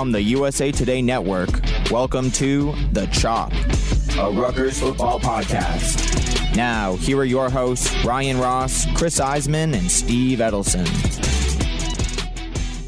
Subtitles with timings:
[0.00, 1.50] from the USA Today Network,
[1.90, 3.52] welcome to The Chop,
[4.18, 6.56] a Rutgers football podcast.
[6.56, 10.86] Now, here are your hosts, Ryan Ross, Chris Iseman, and Steve Edelson.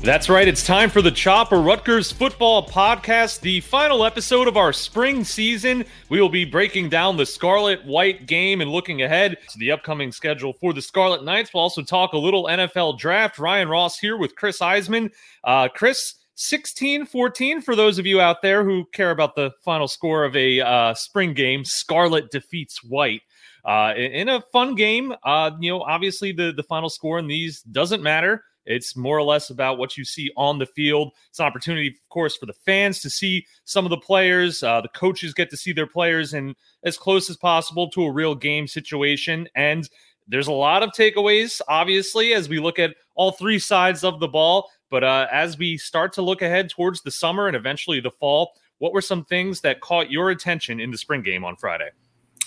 [0.01, 0.49] That's right.
[0.49, 5.85] It's time for the Chopper Rutgers Football Podcast, the final episode of our spring season.
[6.09, 10.13] We will be breaking down the Scarlet White game and looking ahead to the upcoming
[10.13, 11.53] schedule for the Scarlet Knights.
[11.53, 13.39] We'll also talk a little NFL draft.
[13.39, 15.13] Ryan Ross here with Chris Iseman.
[15.45, 19.89] Uh, Chris, 16 14 for those of you out there who care about the final
[19.89, 21.65] score of a uh, spring game.
[21.65, 23.23] Scarlet defeats White.
[23.65, 27.63] Uh, in a fun game, uh, you know, obviously the, the final score in these
[27.63, 28.43] doesn't matter.
[28.65, 31.13] It's more or less about what you see on the field.
[31.29, 34.63] It's an opportunity, of course, for the fans to see some of the players.
[34.63, 36.55] Uh, the coaches get to see their players in
[36.85, 39.49] as close as possible to a real game situation.
[39.55, 39.89] And
[40.33, 44.29] there's a lot of takeaways, obviously, as we look at all three sides of the
[44.29, 44.71] ball.
[44.91, 48.55] But uh, as we start to look ahead towards the summer and eventually the fall,
[48.79, 51.91] what were some things that caught your attention in the spring game on Friday?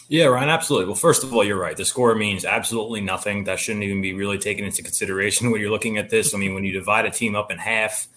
[0.08, 0.88] Yeah, Ryan, absolutely.
[0.88, 1.78] Well, first of all, you're right.
[1.78, 3.44] The score means absolutely nothing.
[3.44, 6.34] That shouldn't even be really taken into consideration when you're looking at this.
[6.34, 8.08] I mean, when you divide a team up in half,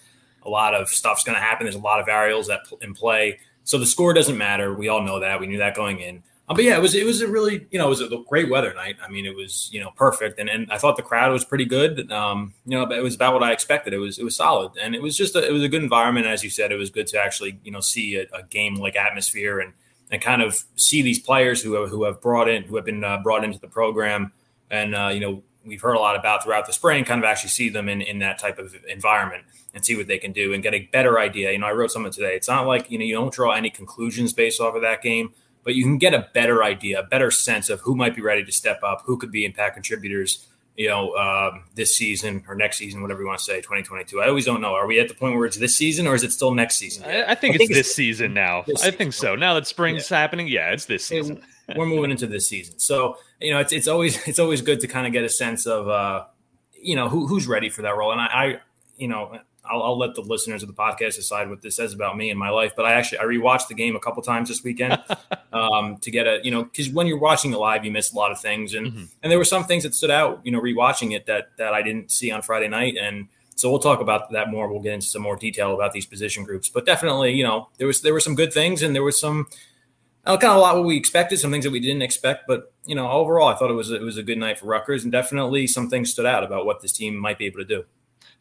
[0.43, 1.65] a lot of stuff's going to happen.
[1.65, 3.39] There's a lot of variables that in play.
[3.63, 4.73] So the score doesn't matter.
[4.73, 5.39] We all know that.
[5.39, 6.23] We knew that going in.
[6.49, 8.49] Um, but yeah, it was it was a really you know it was a great
[8.49, 8.95] weather night.
[9.03, 11.65] I mean, it was you know perfect, and, and I thought the crowd was pretty
[11.65, 12.11] good.
[12.11, 13.93] Um, you know, it was about what I expected.
[13.93, 16.25] It was it was solid, and it was just a, it was a good environment.
[16.25, 18.95] As you said, it was good to actually you know see a, a game like
[18.95, 19.73] atmosphere and
[20.11, 23.03] and kind of see these players who have, who have brought in who have been
[23.03, 24.31] uh, brought into the program
[24.71, 27.49] and uh, you know we've heard a lot about throughout the spring kind of actually
[27.49, 30.63] see them in, in that type of environment and see what they can do and
[30.63, 33.05] get a better idea you know i wrote something today it's not like you know
[33.05, 35.31] you don't draw any conclusions based off of that game
[35.63, 38.43] but you can get a better idea a better sense of who might be ready
[38.43, 40.47] to step up who could be impact contributors
[40.79, 44.21] you know, um, this season or next season, whatever you want to say, 2022.
[44.21, 44.75] I always don't know.
[44.75, 47.03] Are we at the point where it's this season or is it still next season?
[47.03, 48.63] I, I, think I, it's, think this season now.
[48.65, 49.35] This I think so.
[49.35, 50.17] Now that spring's yeah.
[50.17, 51.41] happening, yeah, it's this season.
[51.75, 52.79] We're moving into this season.
[52.79, 55.67] So, you know, it's, it's always, it's always good to kind of get a sense
[55.67, 56.27] of, uh,
[56.81, 58.13] you know, who, who's ready for that role.
[58.13, 58.59] And I, I
[58.95, 62.17] you know, I'll, I'll, let the listeners of the podcast decide what this says about
[62.17, 62.73] me and my life.
[62.75, 65.01] But I actually I rewatched the game a couple times this weekend
[65.53, 68.15] um, to get a you know because when you're watching it live, you miss a
[68.15, 69.03] lot of things, and mm-hmm.
[69.21, 70.41] and there were some things that stood out.
[70.43, 73.79] You know, rewatching it that that I didn't see on Friday night, and so we'll
[73.79, 74.71] talk about that more.
[74.71, 77.87] We'll get into some more detail about these position groups, but definitely, you know, there
[77.87, 79.47] was there were some good things, and there was some.
[80.25, 82.73] Uh, kind of a lot what we expected, some things that we didn't expect, but
[82.85, 85.11] you know, overall, I thought it was it was a good night for Rutgers, and
[85.11, 87.85] definitely some things stood out about what this team might be able to do.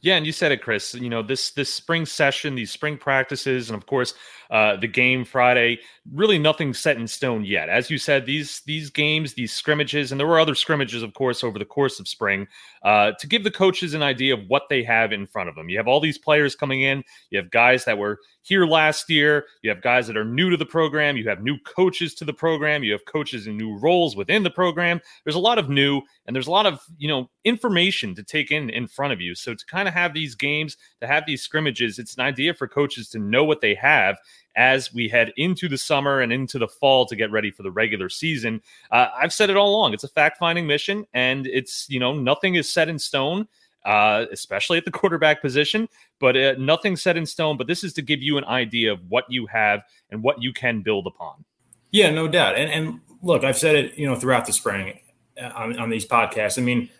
[0.00, 0.94] Yeah, and you said it, Chris.
[0.94, 4.14] You know this this spring session, these spring practices, and of course
[4.50, 5.78] uh, the game Friday.
[6.12, 7.68] Really, nothing set in stone yet.
[7.68, 11.44] As you said, these these games, these scrimmages, and there were other scrimmages, of course,
[11.44, 12.46] over the course of spring,
[12.82, 15.68] uh, to give the coaches an idea of what they have in front of them.
[15.68, 17.04] You have all these players coming in.
[17.30, 19.46] You have guys that were here last year.
[19.62, 21.16] You have guys that are new to the program.
[21.16, 22.82] You have new coaches to the program.
[22.82, 25.00] You have coaches in new roles within the program.
[25.24, 28.50] There's a lot of new and there's a lot of, you know, information to take
[28.50, 29.34] in in front of you.
[29.34, 32.66] So to kind of have these games, to have these scrimmages, it's an idea for
[32.66, 34.16] coaches to know what they have
[34.56, 37.70] as we head into the summer and into the fall to get ready for the
[37.70, 38.60] regular season.
[38.90, 39.94] Uh, I've said it all along.
[39.94, 43.48] It's a fact finding mission and it's, you know, nothing is set in stone
[43.84, 45.88] uh, especially at the quarterback position.
[46.20, 47.56] But uh, nothing set in stone.
[47.56, 50.52] But this is to give you an idea of what you have and what you
[50.52, 51.44] can build upon.
[51.90, 52.56] Yeah, no doubt.
[52.56, 55.00] And, and look, I've said it, you know, throughout the spring
[55.40, 56.58] uh, on, on these podcasts.
[56.58, 56.90] I mean,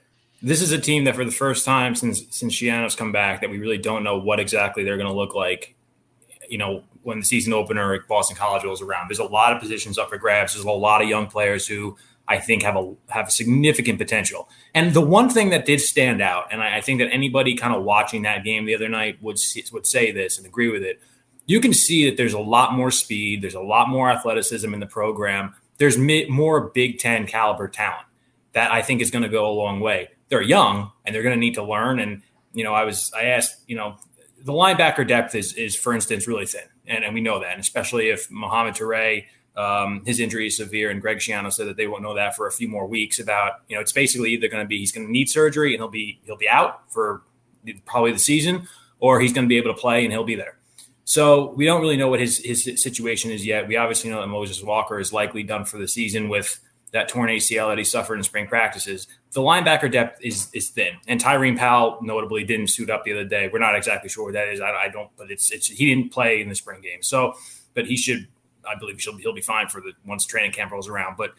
[0.40, 3.50] this is a team that for the first time since since Schiano's come back that
[3.50, 5.74] we really don't know what exactly they're going to look like.
[6.48, 9.62] You know, when the season opener at Boston College rolls around, there's a lot of
[9.62, 10.52] positions up for grabs.
[10.52, 11.96] There's a lot of young players who
[12.28, 14.50] I think have a have significant potential.
[14.74, 17.74] And the one thing that did stand out, and I, I think that anybody kind
[17.74, 20.82] of watching that game the other night would see, would say this and agree with
[20.82, 21.00] it.
[21.46, 24.78] You can see that there's a lot more speed, there's a lot more athleticism in
[24.78, 25.54] the program.
[25.78, 28.06] There's mi- more Big Ten caliber talent
[28.52, 30.10] that I think is going to go a long way.
[30.28, 32.00] They're young and they're going to need to learn.
[32.00, 32.20] And
[32.52, 33.96] you know, I was I asked, you know,
[34.44, 37.60] the linebacker depth is is for instance really thin, and, and we know that, and
[37.60, 39.24] especially if Mohamed Toure
[39.58, 42.46] um, his injury is severe, and Greg Schiano said that they won't know that for
[42.46, 43.18] a few more weeks.
[43.18, 45.80] About you know, it's basically either going to be he's going to need surgery and
[45.80, 47.22] he'll be he'll be out for
[47.84, 48.68] probably the season,
[49.00, 50.56] or he's going to be able to play and he'll be there.
[51.04, 53.66] So we don't really know what his his situation is yet.
[53.66, 56.60] We obviously know that Moses Walker is likely done for the season with
[56.92, 59.08] that torn ACL that he suffered in spring practices.
[59.32, 63.24] The linebacker depth is is thin, and Tyreem Powell notably didn't suit up the other
[63.24, 63.50] day.
[63.52, 64.60] We're not exactly sure what that is.
[64.60, 67.34] I, I don't, but it's it's he didn't play in the spring game, so
[67.74, 68.26] but he should
[68.68, 71.16] I believe he'll, he'll be fine for the once training camp rolls around.
[71.16, 71.34] But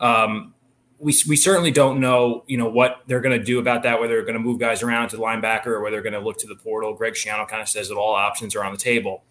[0.00, 0.54] um,
[0.98, 4.14] we, we certainly don't know, you know, what they're going to do about that, whether
[4.14, 6.38] they're going to move guys around to the linebacker or whether they're going to look
[6.38, 6.94] to the portal.
[6.94, 9.24] Greg Schiano kind of says that all options are on the table.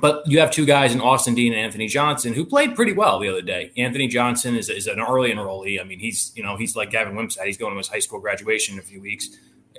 [0.00, 3.18] But you have two guys in Austin Dean and Anthony Johnson who played pretty well
[3.18, 3.72] the other day.
[3.76, 5.80] Anthony Johnson is, is an early enrollee.
[5.80, 7.44] I mean, he's you know he's like Gavin Wimsatt.
[7.46, 9.28] He's going to his high school graduation in a few weeks.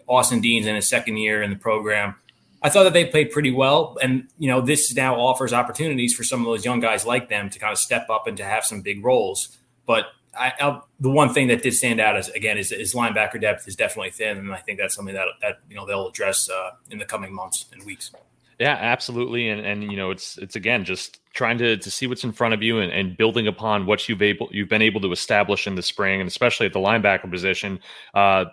[0.07, 2.15] Austin Dean's in his second year in the program.
[2.61, 6.23] I thought that they played pretty well, and you know this now offers opportunities for
[6.23, 8.65] some of those young guys like them to kind of step up and to have
[8.65, 9.57] some big roles.
[9.85, 10.07] But
[10.37, 13.75] I, the one thing that did stand out is again is, is, linebacker depth is
[13.75, 16.97] definitely thin, and I think that's something that that you know they'll address uh, in
[16.97, 18.11] the coming months and weeks.
[18.59, 19.49] Yeah, absolutely.
[19.49, 22.53] And and you know, it's it's again just trying to to see what's in front
[22.53, 25.75] of you and, and building upon what you've able you've been able to establish in
[25.75, 27.79] the spring and especially at the linebacker position.
[28.13, 28.45] Uh,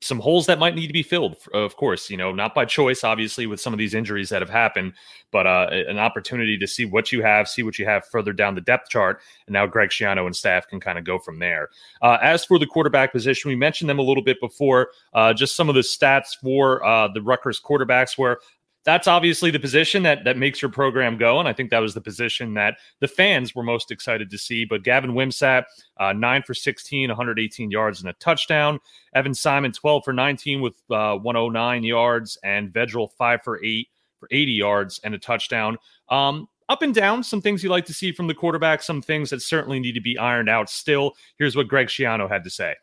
[0.00, 3.04] some holes that might need to be filled, of course, you know, not by choice,
[3.04, 4.92] obviously, with some of these injuries that have happened,
[5.30, 8.56] but uh, an opportunity to see what you have, see what you have further down
[8.56, 9.20] the depth chart.
[9.46, 11.68] And now Greg Schiano and staff can kind of go from there.
[12.00, 15.54] Uh, as for the quarterback position, we mentioned them a little bit before, uh, just
[15.54, 18.38] some of the stats for uh, the Rutgers quarterbacks where
[18.84, 21.94] that's obviously the position that that makes your program go, and I think that was
[21.94, 24.64] the position that the fans were most excited to see.
[24.64, 25.64] But Gavin Wimsatt,
[25.98, 28.80] uh, nine for 16, 118 yards and a touchdown.
[29.14, 33.88] Evan Simon, 12 for 19 with uh, 109 yards, and Vedral, five for eight
[34.18, 35.76] for 80 yards and a touchdown.
[36.08, 39.30] Um, up and down, some things you like to see from the quarterback, some things
[39.30, 41.12] that certainly need to be ironed out still.
[41.38, 42.76] Here's what Greg Schiano had to say.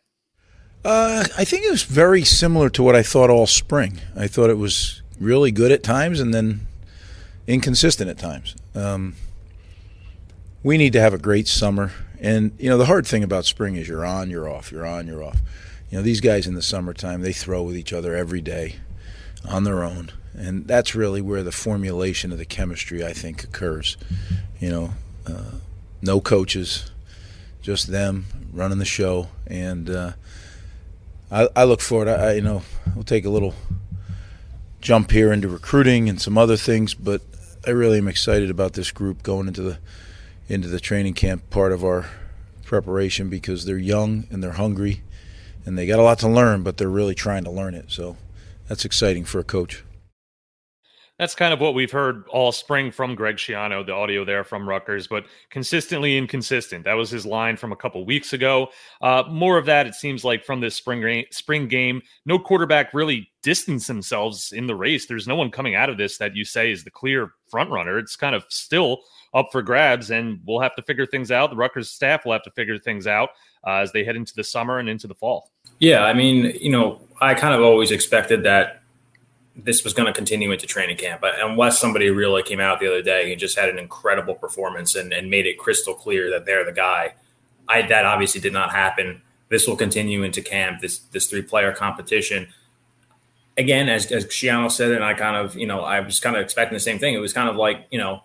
[0.86, 4.00] Uh, I think it was very similar to what I thought all spring.
[4.16, 6.68] I thought it was really good at times and then
[7.46, 8.56] inconsistent at times.
[8.74, 9.16] Um,
[10.64, 11.92] we need to have a great summer.
[12.20, 15.08] And, you know, the hard thing about spring is you're on, you're off, you're on,
[15.08, 15.42] you're off.
[15.90, 18.76] You know, these guys in the summertime, they throw with each other every day
[19.48, 20.12] on their own.
[20.34, 23.98] And that's really where the formulation of the chemistry, I think, occurs.
[24.60, 24.94] You know,
[25.26, 25.52] uh,
[26.02, 26.92] no coaches,
[27.62, 29.30] just them running the show.
[29.48, 30.12] And uh,
[31.32, 32.64] I, I look forward, I, you know,
[32.96, 33.54] we'll take a little–
[34.82, 37.22] jump here into recruiting and some other things, but
[37.68, 39.78] I really am excited about this group going into the
[40.48, 42.10] into the training camp part of our
[42.66, 45.04] preparation because they're young and they're hungry
[45.66, 47.86] and they got a lot to learn, but they're really trying to learn it.
[47.90, 48.18] So
[48.68, 49.84] that's exciting for a coach.
[51.20, 54.68] That's kind of what we've heard all spring from Greg Schiano, the audio there from
[54.68, 56.86] Rutgers, but consistently inconsistent.
[56.86, 58.70] That was his line from a couple weeks ago.
[59.02, 62.02] Uh, more of that, it seems like, from this spring spring game.
[62.26, 65.08] No quarterback really distanced themselves in the race.
[65.08, 68.00] There's no one coming out of this that you say is the clear front runner.
[68.00, 69.02] It's kind of still
[69.34, 71.50] up for grabs, and we'll have to figure things out.
[71.50, 73.32] The Rutgers staff will have to figure things out
[73.68, 75.52] uh, as they head into the summer and into the fall.
[75.80, 78.79] Yeah, I mean, you know, I kind of always expected that
[79.64, 81.24] this was going to continue into training camp.
[81.24, 85.14] Unless somebody really came out the other day and just had an incredible performance and,
[85.14, 87.14] and made it crystal clear that they're the guy.
[87.68, 89.22] I, that obviously did not happen.
[89.50, 90.82] This will continue into camp.
[90.82, 92.48] This this three player competition.
[93.58, 96.42] Again, as as Schiano said, and I kind of you know I was kind of
[96.42, 97.14] expecting the same thing.
[97.14, 98.24] It was kind of like you know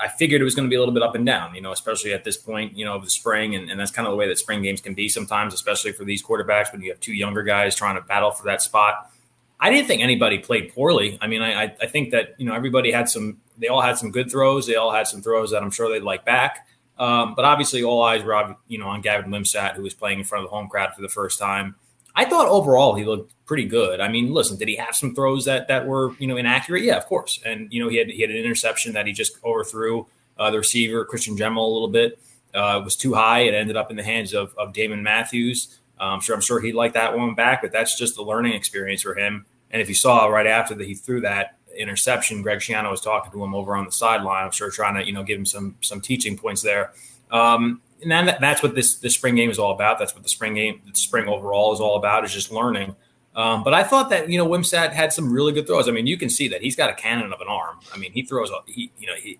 [0.00, 1.72] I figured it was going to be a little bit up and down, you know,
[1.72, 3.54] especially at this point, you know, of the spring.
[3.54, 6.04] And, and, that's kind of the way that spring games can be sometimes, especially for
[6.04, 9.10] these quarterbacks when you have two younger guys trying to battle for that spot.
[9.58, 11.18] I didn't think anybody played poorly.
[11.20, 13.38] I mean, I, I think that you know everybody had some.
[13.58, 14.66] They all had some good throws.
[14.66, 16.66] They all had some throws that I'm sure they'd like back.
[16.98, 20.24] Um, but obviously, all eyes were you know on Gavin Wimsatt, who was playing in
[20.24, 21.74] front of the home crowd for the first time.
[22.14, 24.00] I thought overall he looked pretty good.
[24.00, 26.82] I mean, listen, did he have some throws that that were you know inaccurate?
[26.82, 27.40] Yeah, of course.
[27.44, 30.06] And you know he had he had an interception that he just overthrew
[30.38, 32.18] uh, the receiver Christian Dremel a little bit.
[32.54, 33.40] Uh, it was too high.
[33.40, 35.78] It ended up in the hands of, of Damon Matthews.
[35.98, 38.52] I'm um, sure I'm sure he'd like that one back, but that's just a learning
[38.52, 39.46] experience for him.
[39.70, 43.32] And if you saw right after that he threw that interception, Greg Schiano was talking
[43.32, 44.44] to him over on the sideline.
[44.44, 46.92] I'm sure trying to you know give him some some teaching points there.
[47.30, 49.98] Um, and that, that's what this this spring game is all about.
[49.98, 52.94] That's what the spring game, the spring overall is all about, is just learning.
[53.34, 55.88] Um, but I thought that you know Wimsatt had some really good throws.
[55.88, 57.78] I mean, you can see that he's got a cannon of an arm.
[57.94, 59.38] I mean, he throws a he you know he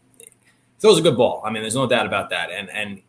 [0.79, 1.43] throws a good ball.
[1.45, 2.51] I mean, there's no doubt about that.
[2.51, 3.03] And and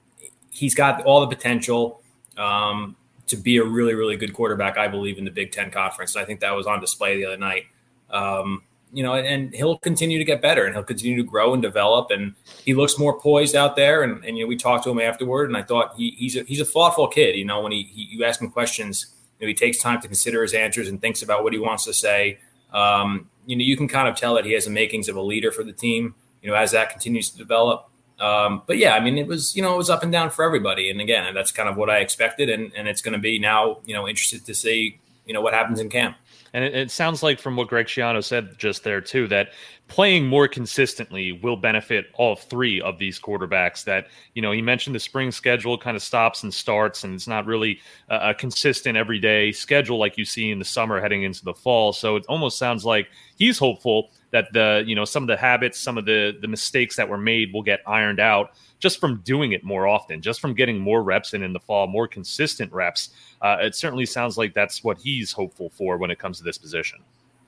[0.50, 2.02] he's got all the potential.
[2.38, 2.96] Um,
[3.28, 6.16] to be a really, really good quarterback, I believe, in the Big Ten Conference.
[6.16, 7.66] And I think that was on display the other night.
[8.10, 11.62] Um, you know, and he'll continue to get better and he'll continue to grow and
[11.62, 12.10] develop.
[12.10, 14.04] And he looks more poised out there.
[14.04, 16.44] And, and you know, we talked to him afterward, and I thought he, he's a,
[16.44, 17.36] he's a thoughtful kid.
[17.36, 20.08] You know, when he, he you ask him questions, you know, he takes time to
[20.08, 22.40] consider his answers and thinks about what he wants to say.
[22.72, 25.22] Um, you know, you can kind of tell that he has the makings of a
[25.22, 26.16] leader for the team.
[26.42, 27.90] You know, as that continues to develop.
[28.20, 30.44] Um, but yeah, I mean, it was you know it was up and down for
[30.44, 33.40] everybody, and again, that's kind of what I expected, and and it's going to be
[33.40, 36.18] now you know interested to see you know what happens in camp.
[36.54, 39.50] And it, it, sounds like from what Greg Schiano said just there too that
[39.90, 43.84] playing more consistently will benefit all three of these quarterbacks.
[43.84, 47.28] That you know he mentioned the spring schedule kind of stops and starts, and it's
[47.28, 51.44] not really a, a consistent everyday schedule like you see in the summer heading into
[51.44, 51.94] the fall.
[51.94, 55.80] So it almost sounds like he's hopeful that the you know some of the habits,
[55.80, 59.54] some of the the mistakes that were made will get ironed out just from doing
[59.54, 63.10] it more often, just from getting more reps in in the fall, more consistent reps.
[63.42, 66.58] Uh, it certainly sounds like that's what he's hopeful for when it comes to this
[66.58, 67.00] position.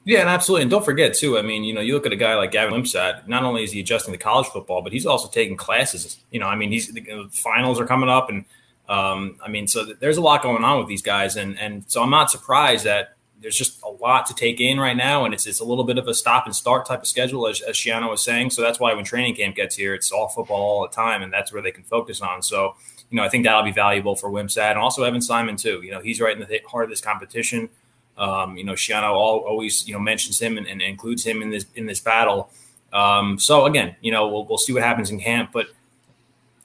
[0.05, 0.63] Yeah, and absolutely.
[0.63, 2.73] And don't forget, too, I mean, you know, you look at a guy like Gavin
[2.73, 6.17] Wimsatt, not only is he adjusting to college football, but he's also taking classes.
[6.31, 8.29] You know, I mean, he's the finals are coming up.
[8.29, 8.45] And
[8.87, 11.35] um, I mean, so there's a lot going on with these guys.
[11.35, 14.95] And, and so I'm not surprised that there's just a lot to take in right
[14.95, 17.47] now, and it's it's a little bit of a stop and start type of schedule,
[17.47, 18.51] as, as Schiano was saying.
[18.51, 21.31] So that's why when training camp gets here, it's all football all the time, and
[21.31, 22.41] that's where they can focus on.
[22.41, 22.75] So
[23.09, 25.81] you know, I think that'll be valuable for Wimsatt and also Evan Simon too.
[25.83, 27.69] You know, he's right in the heart of this competition.
[28.17, 31.65] Um, you know, Schiano always you know mentions him and, and, includes him in this
[31.75, 32.51] in this battle.
[32.91, 35.67] Um, so again, you know, we'll we'll see what happens in camp, but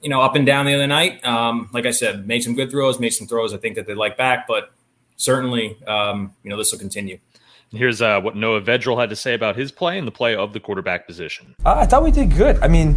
[0.05, 1.25] you know, up and down the other night.
[1.25, 3.95] Um, like I said, made some good throws, made some throws I think that they
[3.95, 4.74] like back, but
[5.17, 7.19] certainly, um, you know, this will continue.
[7.71, 10.53] Here's uh, what Noah Vedral had to say about his play and the play of
[10.53, 11.57] the quarterback position.
[11.65, 12.59] Uh, I thought we did good.
[12.59, 12.97] I mean,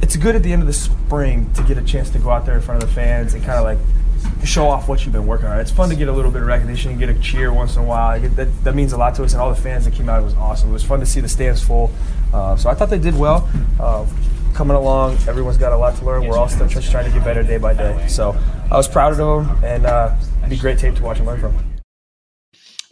[0.00, 2.46] it's good at the end of the spring to get a chance to go out
[2.46, 3.78] there in front of the fans and kind of like
[4.44, 5.58] show off what you've been working on.
[5.58, 7.82] It's fun to get a little bit of recognition and get a cheer once in
[7.82, 8.20] a while.
[8.20, 10.24] That, that means a lot to us, and all the fans that came out it
[10.24, 10.70] was awesome.
[10.70, 11.90] It was fun to see the stands full.
[12.32, 13.48] Uh, so I thought they did well.
[13.80, 14.06] Uh,
[14.54, 16.26] coming along, everyone's got a lot to learn.
[16.26, 18.06] We're all still just trying to get better day by day.
[18.08, 18.36] So
[18.70, 20.14] I was proud of them, and uh,
[20.48, 21.72] be great tape to watch and learn from.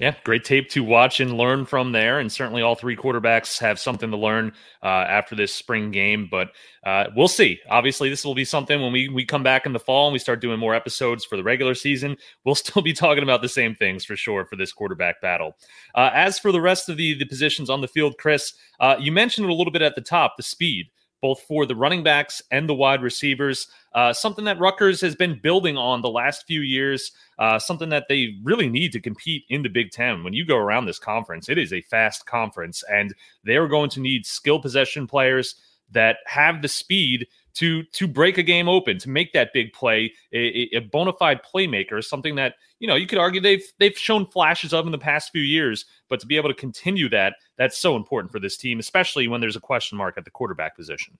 [0.00, 2.20] Yeah, great tape to watch and learn from there.
[2.20, 4.52] And certainly all three quarterbacks have something to learn
[4.82, 6.26] uh, after this spring game.
[6.30, 6.52] But
[6.86, 7.60] uh, we'll see.
[7.68, 10.18] Obviously, this will be something when we, we come back in the fall and we
[10.18, 12.16] start doing more episodes for the regular season.
[12.46, 15.58] We'll still be talking about the same things for sure for this quarterback battle.
[15.94, 19.12] Uh, as for the rest of the, the positions on the field, Chris, uh, you
[19.12, 20.86] mentioned it a little bit at the top the speed
[21.20, 23.66] both for the running backs and the wide receivers.
[23.94, 28.06] Uh, something that Rutgers has been building on the last few years, uh, something that
[28.08, 30.24] they really need to compete in the Big Ten.
[30.24, 34.00] When you go around this conference, it is a fast conference, and they're going to
[34.00, 35.56] need skill possession players
[35.92, 40.12] that have the speed to to break a game open, to make that big play,
[40.32, 44.26] a, a bona fide playmaker, something that you know you could argue they've they've shown
[44.26, 47.78] flashes of in the past few years, but to be able to continue that, that's
[47.78, 51.18] so important for this team, especially when there's a question mark at the quarterback position.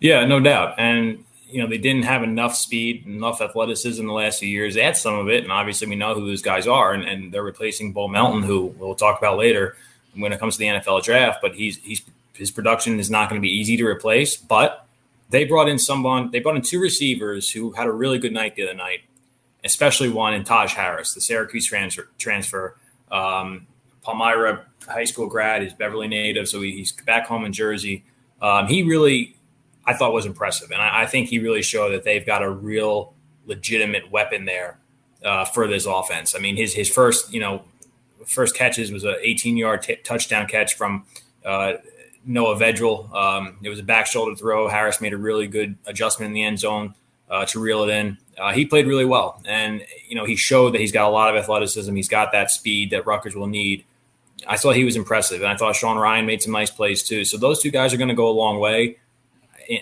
[0.00, 4.12] Yeah, no doubt, and you know they didn't have enough speed, enough athleticism in the
[4.12, 4.74] last few years.
[4.74, 7.32] They had some of it, and obviously we know who those guys are, and, and
[7.32, 9.76] they're replacing Bo Melton, who we'll talk about later
[10.14, 11.40] when it comes to the NFL draft.
[11.40, 12.02] But he's he's
[12.34, 14.86] his production is not going to be easy to replace, but
[15.32, 18.54] they brought in someone, they brought in two receivers who had a really good night
[18.54, 19.00] the other night,
[19.64, 22.08] especially one in Taj Harris, the Syracuse transfer.
[22.18, 22.76] transfer.
[23.10, 23.66] Um,
[24.02, 28.04] Palmyra high school grad, he's Beverly native, so he's back home in Jersey.
[28.40, 29.36] Um, he really,
[29.86, 30.70] I thought, was impressive.
[30.70, 33.14] And I, I, think he really showed that they've got a real
[33.46, 34.78] legitimate weapon there
[35.24, 36.34] uh, for this offense.
[36.34, 37.62] I mean, his, his first, you know,
[38.26, 41.04] first catches was an 18 yard t- touchdown catch from
[41.44, 41.74] uh,
[42.24, 43.12] Noah Vedral.
[43.12, 44.68] Um, it was a back shoulder throw.
[44.68, 46.94] Harris made a really good adjustment in the end zone
[47.28, 48.18] uh, to reel it in.
[48.38, 51.34] Uh, he played really well, and you know he showed that he's got a lot
[51.34, 51.94] of athleticism.
[51.94, 53.84] He's got that speed that Rutgers will need.
[54.46, 57.24] I thought he was impressive, and I thought Sean Ryan made some nice plays too.
[57.24, 58.98] So those two guys are going to go a long way.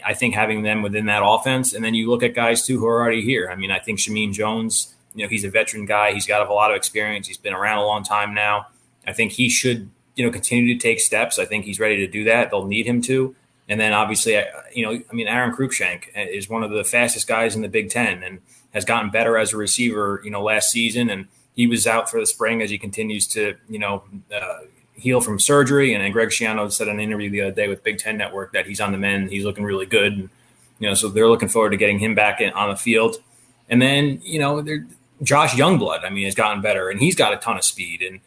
[0.04, 2.86] I think having them within that offense, and then you look at guys too who
[2.86, 3.48] are already here.
[3.50, 4.94] I mean, I think Shameen Jones.
[5.14, 6.12] You know, he's a veteran guy.
[6.12, 7.26] He's got a lot of experience.
[7.26, 8.68] He's been around a long time now.
[9.06, 11.38] I think he should you know, continue to take steps.
[11.38, 12.50] I think he's ready to do that.
[12.50, 13.34] They'll need him to.
[13.68, 14.40] And then obviously,
[14.74, 17.88] you know, I mean, Aaron Cruikshank is one of the fastest guys in the Big
[17.88, 18.40] Ten and
[18.74, 21.08] has gotten better as a receiver, you know, last season.
[21.08, 24.02] And he was out for the spring as he continues to, you know,
[24.34, 24.58] uh,
[24.94, 25.94] heal from surgery.
[25.94, 28.52] And then Greg Schiano said in an interview the other day with Big Ten Network
[28.52, 29.30] that he's on the mend.
[29.30, 30.12] He's looking really good.
[30.14, 30.28] And,
[30.80, 33.16] you know, so they're looking forward to getting him back in, on the field.
[33.68, 34.64] And then, you know,
[35.22, 38.02] Josh Youngblood, I mean, has gotten better and he's got a ton of speed.
[38.02, 38.20] And,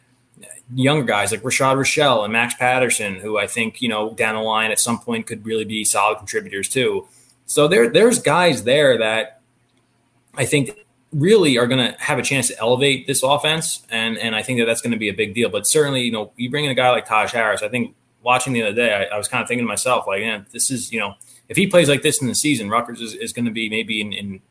[0.74, 4.42] younger guys like Rashad Rochelle and Max Patterson, who I think you know down the
[4.42, 7.08] line at some point could really be solid contributors too.
[7.46, 9.42] So there, there's guys there that
[10.36, 10.72] I think
[11.12, 14.60] really are going to have a chance to elevate this offense, and and I think
[14.60, 15.50] that that's going to be a big deal.
[15.50, 17.62] But certainly, you know, you bring in a guy like Taj Harris.
[17.62, 20.22] I think watching the other day, I, I was kind of thinking to myself, like,
[20.22, 21.16] yeah, this is you know,
[21.50, 24.02] if he plays like this in the season, Rutgers is, is going to be maybe
[24.02, 24.42] in, in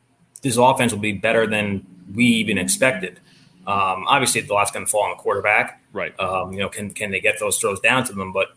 [0.43, 3.21] this offense will be better than we even expected.
[3.67, 5.83] Um, obviously, the lot's going to fall on the quarterback.
[5.93, 6.19] Right.
[6.19, 8.33] Um, you know, can can they get those throws down to them?
[8.33, 8.49] But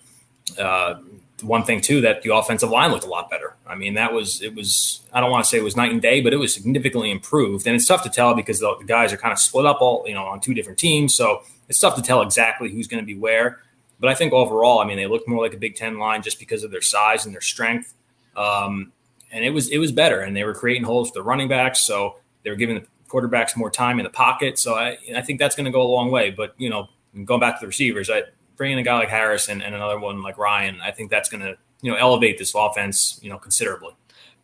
[0.59, 0.99] uh,
[1.41, 3.55] one thing too that the offensive line looked a lot better.
[3.67, 6.01] I mean, that was it was I don't want to say it was night and
[6.01, 7.67] day, but it was significantly improved.
[7.67, 10.13] And it's tough to tell because the, guys are kind of split up all you
[10.13, 13.15] know on two different teams, so it's tough to tell exactly who's going to be
[13.15, 13.59] where.
[13.99, 16.39] But I think overall, I mean, they looked more like a Big Ten line just
[16.39, 17.93] because of their size and their strength.
[18.35, 18.91] Um,
[19.31, 21.79] and it was it was better, and they were creating holes for the running backs,
[21.81, 24.59] so they were giving the quarterbacks more time in the pocket.
[24.59, 26.31] So I I think that's going to go a long way.
[26.31, 26.89] But you know,
[27.23, 28.23] going back to the receivers, I
[28.57, 31.41] bringing a guy like Harris and, and another one like Ryan, I think that's going
[31.41, 33.93] to you know elevate this offense you know considerably.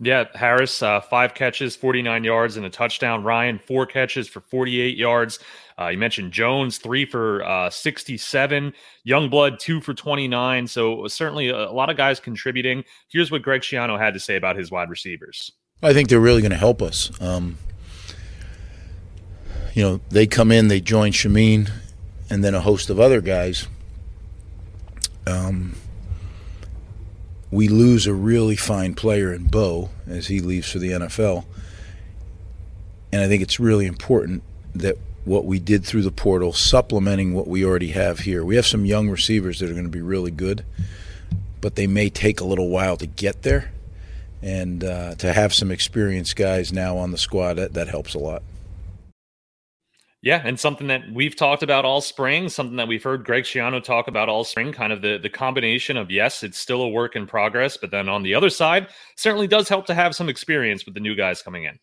[0.04, 3.24] Yeah, Harris, uh, five catches, 49 yards, and a touchdown.
[3.24, 5.38] Ryan, four catches for 48 yards.
[5.80, 8.74] Uh, you mentioned Jones, three for uh, 67.
[9.08, 10.66] Youngblood, two for 29.
[10.66, 12.84] So certainly a, a, lot of guys contributing.
[13.10, 15.52] Here's what Greg Schiano had to say about his wide receivers.
[15.84, 17.12] I think they're really going to help us.
[17.22, 17.58] Um,
[19.74, 21.72] you know, they come in, they join Shameen,
[22.30, 23.68] and then a host of other guys.
[25.28, 25.76] Um,
[27.52, 31.46] we lose a really fine player in Bo as he leaves for the NFL.
[33.12, 37.48] And I think it's really important that what we did through the portal, supplementing what
[37.48, 38.44] we already have here.
[38.44, 40.66] We have some young receivers that are going to be really good,
[41.60, 43.72] but they may take a little while to get there.
[44.42, 48.20] And uh, to have some experienced guys now on the squad, that, that helps a
[48.20, 48.42] lot.
[50.24, 53.84] Yeah, and something that we've talked about all spring, something that we've heard Greg Schiano
[53.84, 57.16] talk about all spring, kind of the, the combination of yes, it's still a work
[57.16, 60.86] in progress, but then on the other side, certainly does help to have some experience
[60.86, 61.80] with the new guys coming in.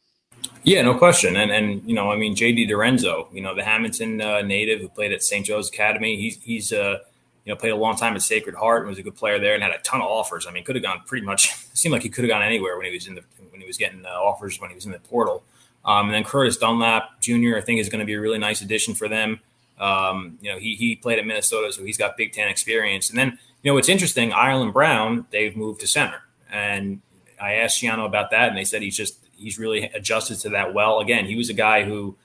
[0.63, 1.35] Yeah, no question.
[1.35, 4.89] And and you know, I mean, JD DiRenzo, you know, the Hamilton uh, native who
[4.89, 5.45] played at St.
[5.45, 6.99] Joe's Academy, he's he's uh,
[7.45, 9.55] you know played a long time at Sacred Heart and was a good player there
[9.55, 10.47] and had a ton of offers.
[10.47, 11.55] I mean, could have gone pretty much.
[11.75, 13.79] seemed like he could have gone anywhere when he was in the when he was
[13.79, 15.43] getting uh, offers when he was in the portal.
[15.89, 17.57] Um, and then Curtis Dunlap Jr.
[17.57, 19.41] I think is going to be a really nice addition for them.
[19.81, 23.09] Um, you know, he he played at Minnesota, so he's got Big Ten experience.
[23.09, 24.31] And then you know, it's interesting.
[24.33, 26.21] Ireland Brown, they've moved to center,
[26.53, 27.01] and
[27.41, 30.75] I asked Schiano about that, and they said he's just he's really adjusted to that
[30.75, 31.01] well.
[31.01, 32.17] Again, he was a guy who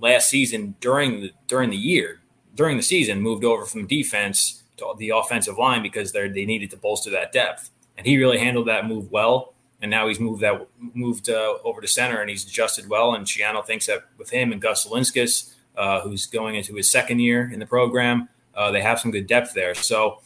[0.00, 2.20] last season during the during the year
[2.54, 6.70] during the season moved over from defense to the offensive line because they they needed
[6.70, 9.51] to bolster that depth, and he really handled that move well
[9.82, 13.14] and now he's moved that moved uh, over to center and he's adjusted well.
[13.14, 17.18] And Schiano thinks that with him and Gus Zilinskas, uh, who's going into his second
[17.18, 19.74] year in the program, uh, they have some good depth there.
[19.74, 20.20] So,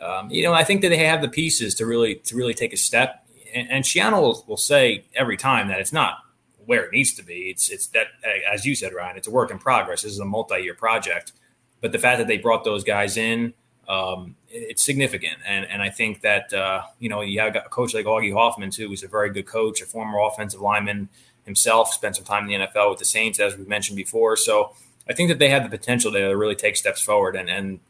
[0.00, 2.72] um, you know, I think that they have the pieces to really to really take
[2.72, 3.26] a step.
[3.52, 6.18] And, and will, will, say every time that it's not
[6.66, 7.50] where it needs to be.
[7.50, 8.08] It's it's that
[8.50, 10.02] as you said, Ryan, it's a work in progress.
[10.02, 11.32] This is a multi year project.
[11.80, 13.54] But the fact that they brought those guys in
[13.90, 15.38] um, it's significant.
[15.46, 18.70] And and I think that uh, you know you have a coach like Augie Hoffmann
[18.70, 21.08] too, who's a very good coach, a former offensive lineman
[21.44, 24.36] himself, spent some time in the NFL with the Saints, as we mentioned before.
[24.36, 24.74] So
[25.08, 27.34] I think that they have the potential to really take steps forward.
[27.34, 27.80] And and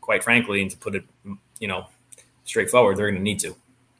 [0.00, 1.04] quite frankly, and to put it
[1.60, 1.86] you know
[2.44, 3.54] straightforward, they're going to need to.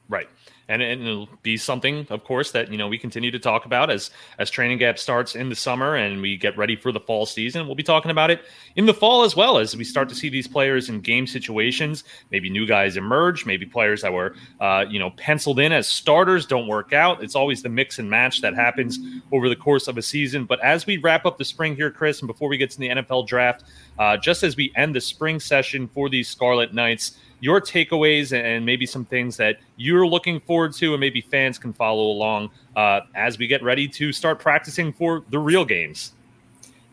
[0.09, 0.29] Right
[0.69, 3.91] and, and it'll be something, of course, that you know we continue to talk about
[3.91, 7.27] as as training gap starts in the summer and we get ready for the fall
[7.27, 7.67] season.
[7.67, 8.43] We'll be talking about it
[8.77, 12.05] in the fall as well as we start to see these players in game situations.
[12.31, 16.47] Maybe new guys emerge, maybe players that were uh, you know penciled in as starters
[16.47, 17.23] don't work out.
[17.23, 18.99] It's always the mix and match that happens
[19.33, 20.45] over the course of a season.
[20.45, 22.89] But as we wrap up the spring here, Chris, and before we get to the
[22.89, 23.65] NFL draft,
[23.99, 28.65] uh, just as we end the spring session for these Scarlet Knights your takeaways and
[28.65, 33.01] maybe some things that you're looking forward to, and maybe fans can follow along uh,
[33.15, 36.15] as we get ready to start practicing for the real games.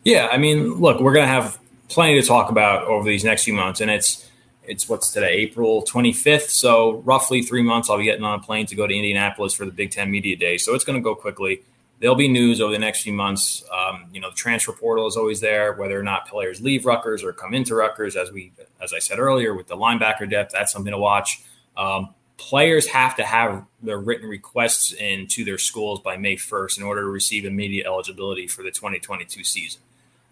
[0.04, 3.44] Yeah, I mean, look, we're going to have plenty to talk about over these next
[3.44, 4.28] few months, and it's
[4.64, 6.50] it's what's today, April 25th.
[6.50, 9.64] So roughly three months, I'll be getting on a plane to go to Indianapolis for
[9.64, 10.58] the Big Ten Media Day.
[10.58, 11.62] So it's going to go quickly
[12.02, 13.64] there'll be news over the next few months.
[13.72, 17.22] Um, you know, the transfer portal is always there, whether or not players leave Rutgers
[17.22, 18.16] or come into Rutgers.
[18.16, 21.42] As we, as I said earlier, with the linebacker depth, that's something to watch.
[21.76, 26.78] Um, players have to have their written requests in to their schools by May 1st
[26.78, 29.80] in order to receive immediate eligibility for the 2022 season.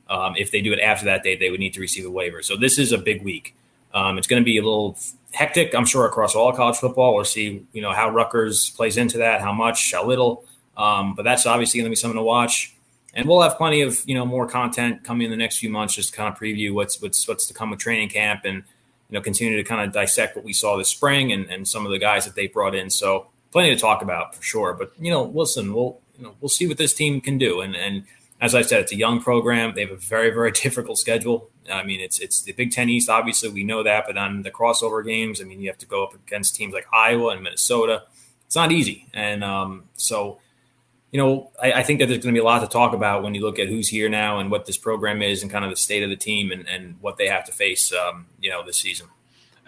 [0.08, 2.42] Um, if they do it after that date, they would need to receive a waiver.
[2.42, 3.54] So this is a big week.
[3.94, 4.98] Um, it's going to be a little
[5.30, 7.14] hectic, I'm sure, across all college football.
[7.14, 10.44] We'll see, you know, how Rutgers plays into that, how much, how little.
[10.76, 12.74] Um, but that's obviously going to be something to watch.
[13.12, 15.94] And we'll have plenty of you know more content coming in the next few months,
[15.94, 18.62] just to kind of preview what's what's what's to come with training camp, and
[19.08, 21.84] you know continue to kind of dissect what we saw this spring and, and some
[21.84, 22.88] of the guys that they brought in.
[22.88, 24.74] So plenty to talk about for sure.
[24.74, 27.60] But you know, listen, we'll you know we'll see what this team can do.
[27.60, 28.04] And and
[28.40, 29.74] as I said, it's a young program.
[29.74, 31.50] They have a very very difficult schedule.
[31.70, 33.08] I mean, it's it's the Big Ten East.
[33.08, 34.04] Obviously, we know that.
[34.06, 36.86] But on the crossover games, I mean, you have to go up against teams like
[36.92, 38.04] Iowa and Minnesota.
[38.46, 39.06] It's not easy.
[39.14, 40.40] And um, so
[41.10, 43.22] you know, I, I, think that there's going to be a lot to talk about
[43.22, 45.70] when you look at who's here now and what this program is and kind of
[45.70, 48.64] the state of the team and, and what they have to face, um, you know,
[48.64, 49.08] this season.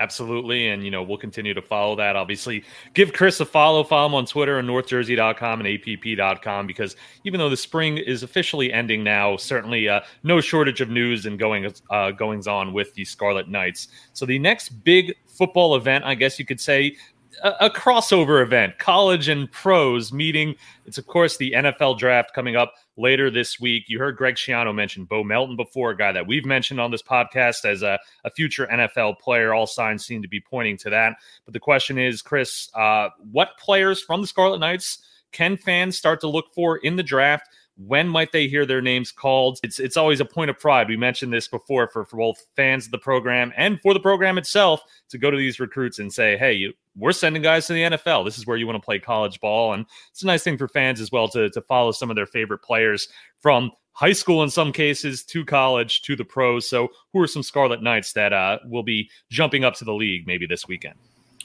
[0.00, 0.68] Absolutely.
[0.68, 2.16] And, you know, we'll continue to follow that.
[2.16, 3.84] Obviously, give Chris a follow.
[3.84, 8.72] Follow him on Twitter and northjersey.com and app.com because even though the spring is officially
[8.72, 13.04] ending now, certainly uh, no shortage of news and going uh, goings on with the
[13.04, 13.88] Scarlet Knights.
[14.12, 16.96] So the next big football event, I guess you could say,
[17.42, 20.54] a, crossover event, college and pros meeting.
[20.86, 23.84] It's, of course, the NFL draft coming up later this week.
[23.88, 27.02] You heard Greg Schiano mention Bo Melton before, a guy that we've mentioned on this
[27.02, 29.54] podcast as a, a future NFL player.
[29.54, 31.16] All signs seem to be pointing to that.
[31.44, 34.98] But the question is, Chris, uh, what players from the Scarlet Knights
[35.32, 37.48] can fans start to look for in the draft?
[37.86, 39.58] When might they hear their names called?
[39.62, 40.88] It's it's always a point of pride.
[40.88, 44.38] We mentioned this before for, for both fans of the program and for the program
[44.38, 47.82] itself to go to these recruits and say, hey, you, we're sending guys to the
[47.82, 48.24] NFL.
[48.24, 49.72] This is where you want to play college ball.
[49.72, 52.26] And it's a nice thing for fans as well to, to follow some of their
[52.26, 53.08] favorite players
[53.40, 56.68] from high school in some cases to college to the pros.
[56.68, 60.26] So, who are some Scarlet Knights that uh, will be jumping up to the league
[60.26, 60.98] maybe this weekend?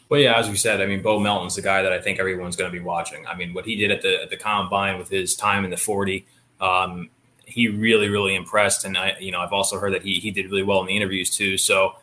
[0.09, 2.55] Well, yeah, as we said, I mean, Bo Melton's the guy that I think everyone's
[2.55, 3.27] going to be watching.
[3.27, 5.77] I mean, what he did at the at the combine with his time in the
[5.77, 6.25] forty,
[6.61, 7.09] um,
[7.45, 8.85] he really, really impressed.
[8.85, 10.95] And I, you know, I've also heard that he he did really well in the
[10.95, 11.57] interviews too.
[11.57, 11.97] So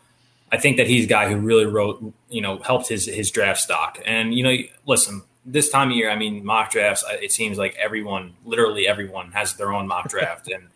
[0.51, 3.59] I think that he's a guy who really wrote, you know, helped his his draft
[3.59, 3.99] stock.
[4.05, 7.03] And you know, listen, this time of year, I mean, mock drafts.
[7.09, 10.67] It seems like everyone, literally everyone, has their own mock draft, and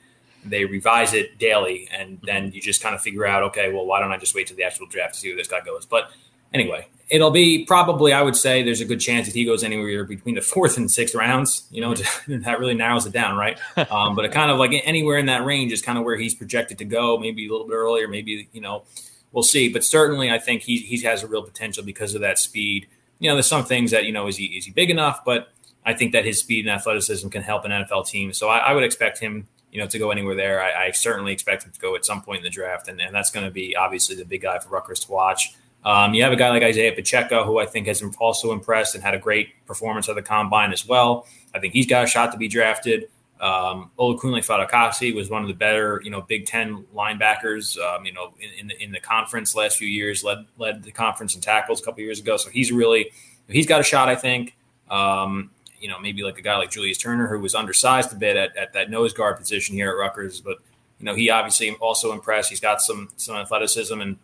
[0.44, 1.88] they revise it daily.
[1.92, 4.48] And then you just kind of figure out, okay, well, why don't I just wait
[4.48, 5.86] to the actual draft to see where this guy goes?
[5.86, 6.12] But
[6.54, 10.04] anyway, it'll be probably, I would say, there's a good chance that he goes anywhere
[10.04, 11.68] between the fourth and sixth rounds.
[11.72, 11.94] You know,
[12.28, 13.60] that really narrows it down, right?
[13.90, 16.36] Um, but it kind of like anywhere in that range is kind of where he's
[16.36, 17.18] projected to go.
[17.18, 18.84] Maybe a little bit earlier, maybe you know
[19.32, 19.70] we'll see.
[19.70, 22.88] But certainly, I think he he has a real potential because of that speed.
[23.20, 25.50] You know, there's some things that you know is he is he big enough, but
[25.86, 28.34] I think that his speed and athleticism can help an NFL team.
[28.34, 30.62] So I, I would expect him, you know, to go anywhere there.
[30.62, 33.16] I, I, certainly expect him to go at some point in the draft, and, and
[33.16, 35.56] that's going to be obviously the big guy for Rutgers to watch.
[35.86, 39.04] Um, you have a guy like Isaiah Pacheco, who I think has also impressed and
[39.04, 41.26] had a great performance at the combine as well.
[41.54, 43.10] I think he's got a shot to be drafted.
[43.40, 48.12] Um, Olakunle Fatukasi was one of the better, you know, Big Ten linebackers, um, you
[48.12, 51.42] know, in, in, the, in the conference last few years, led led the conference in
[51.42, 52.36] tackles a couple years ago.
[52.36, 53.12] So he's really
[53.48, 54.58] he's got a shot, I think.
[54.90, 58.36] Um, you know, maybe like a guy like Julius Turner, who was undersized a bit
[58.36, 60.58] at, at that nose guard position here at Rutgers, but
[61.00, 62.50] you know, he obviously also impressed.
[62.50, 64.18] He's got some some athleticism and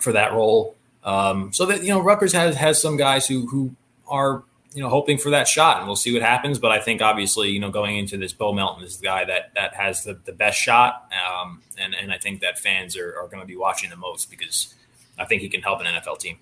[0.00, 0.76] for that role.
[1.04, 3.76] Um, so that you know, Rutgers has has some guys who who
[4.08, 4.42] are
[4.76, 6.58] you know, hoping for that shot, and we'll see what happens.
[6.58, 9.52] But I think obviously, you know, going into this, Bo Melton is the guy that
[9.54, 13.26] that has the, the best shot, um, and and I think that fans are, are
[13.26, 14.74] going to be watching the most because
[15.18, 16.38] I think he can help an NFL team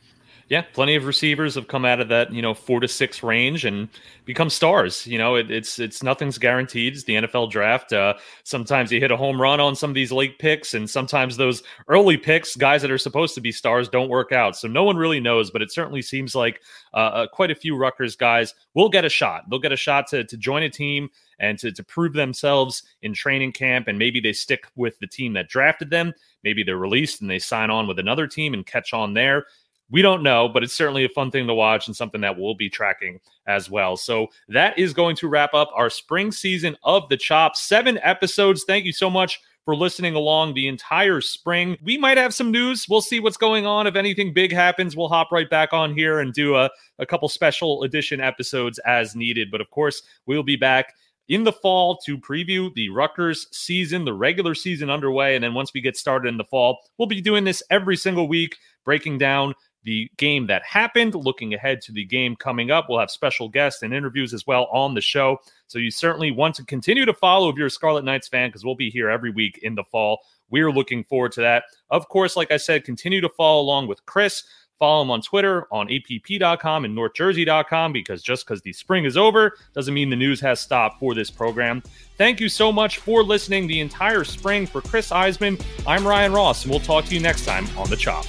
[0.49, 3.65] yeah, plenty of receivers have come out of that, you know, four to six range
[3.65, 3.89] and
[4.27, 5.07] become stars.
[5.07, 6.93] You know, it, it's it's nothing's guaranteed.
[6.95, 7.93] It's the NFL draft.
[7.93, 11.37] Uh, sometimes you hit a home run on some of these late picks, and sometimes
[11.37, 14.57] those early picks, guys that are supposed to be stars, don't work out.
[14.57, 16.61] So no one really knows, but it certainly seems like
[16.93, 19.49] uh, uh, quite a few Rutgers guys will get a shot.
[19.49, 21.09] They'll get a shot to to join a team
[21.41, 25.33] and to, to prove themselves in training camp, and maybe they stick with the team
[25.33, 26.13] that drafted them.
[26.43, 29.47] Maybe they're released and they sign on with another team and catch on there
[29.91, 32.55] we don't know, but it's certainly a fun thing to watch and something that we'll
[32.55, 33.97] be tracking as well.
[33.97, 37.57] So that is going to wrap up our spring season of the Chop.
[37.57, 38.65] Seven episodes.
[38.67, 41.77] Thank you so much for listening along the entire spring.
[41.83, 42.87] We might have some news.
[42.89, 43.87] We'll see what's going on.
[43.87, 47.29] If anything big happens, we'll hop right back on here and do a, a couple
[47.29, 49.51] special edition episodes as needed.
[49.51, 50.95] But of course, we'll be back
[51.29, 55.35] in the fall to preview the Rutgers season, the regular season underway.
[55.35, 58.29] And then once we get started in the fall, we'll be doing this every single
[58.29, 62.87] week, breaking down the game that happened, looking ahead to the game coming up.
[62.89, 65.39] We'll have special guests and interviews as well on the show.
[65.67, 68.65] So you certainly want to continue to follow if you're a Scarlet Knights fan because
[68.65, 70.21] we'll be here every week in the fall.
[70.51, 71.65] We're looking forward to that.
[71.91, 74.45] Of course, like I said, continue to follow along with Chris.
[74.79, 79.57] Follow him on Twitter, on app.com, and northjersey.com because just because the spring is over
[79.73, 81.83] doesn't mean the news has stopped for this program.
[82.19, 84.67] Thank you so much for listening the entire spring.
[84.67, 87.97] For Chris Iseman, I'm Ryan Ross, and we'll talk to you next time on The
[87.97, 88.27] Chop.